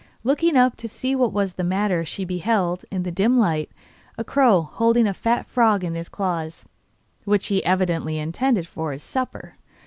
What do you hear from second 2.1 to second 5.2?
beheld, in the dim light, a crow holding a